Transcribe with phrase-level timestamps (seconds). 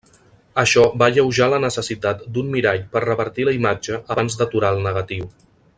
[0.61, 5.29] Això va alleujar la necessitat d'un mirall per revertir la imatge abans d'aturar el negatiu.